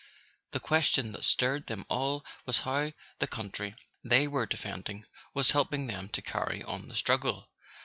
[0.49, 5.85] The question that stirred them all was how the country they were defending was helping
[5.85, 7.51] them to carry on the struggle.